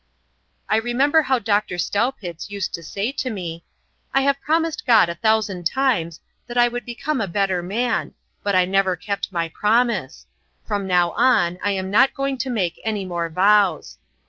I 0.67 0.77
remember 0.77 1.21
how 1.21 1.37
Doctor 1.37 1.77
Staupitz 1.77 2.49
used 2.49 2.73
to 2.73 2.81
say 2.81 3.11
to 3.11 3.29
me: 3.29 3.63
"I 4.15 4.21
have 4.21 4.41
promised 4.41 4.87
God 4.87 5.09
a 5.09 5.13
thousand 5.13 5.67
times 5.67 6.21
that 6.47 6.57
I 6.57 6.67
would 6.67 6.85
become 6.85 7.21
a 7.21 7.27
better 7.27 7.61
man, 7.61 8.15
but 8.41 8.55
I 8.55 8.65
never 8.65 8.95
kept 8.95 9.31
my 9.31 9.47
promise. 9.47 10.25
From 10.65 10.87
now 10.87 11.11
on 11.11 11.59
I 11.63 11.73
am 11.73 11.91
not 11.91 12.15
going 12.15 12.39
to 12.39 12.49
make 12.49 12.81
any 12.83 13.05
more 13.05 13.29
vows. 13.29 13.99